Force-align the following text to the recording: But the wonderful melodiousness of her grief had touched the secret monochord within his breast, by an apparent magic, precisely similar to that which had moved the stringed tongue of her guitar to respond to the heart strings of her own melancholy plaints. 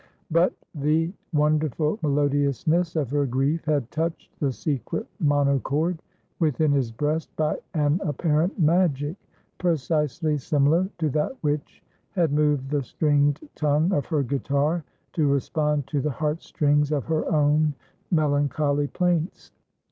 But 0.31 0.53
the 0.73 1.13
wonderful 1.31 1.97
melodiousness 2.01 2.95
of 2.95 3.11
her 3.11 3.27
grief 3.27 3.65
had 3.65 3.91
touched 3.91 4.31
the 4.39 4.51
secret 4.51 5.05
monochord 5.19 6.01
within 6.39 6.71
his 6.71 6.91
breast, 6.91 7.29
by 7.35 7.57
an 7.75 8.01
apparent 8.03 8.59
magic, 8.59 9.15
precisely 9.59 10.39
similar 10.39 10.89
to 10.97 11.11
that 11.11 11.33
which 11.43 11.83
had 12.13 12.33
moved 12.33 12.71
the 12.71 12.81
stringed 12.81 13.47
tongue 13.53 13.91
of 13.93 14.07
her 14.07 14.23
guitar 14.23 14.83
to 15.13 15.27
respond 15.31 15.85
to 15.85 16.01
the 16.01 16.09
heart 16.09 16.41
strings 16.41 16.91
of 16.91 17.05
her 17.05 17.31
own 17.31 17.75
melancholy 18.09 18.87
plaints. 18.87 19.51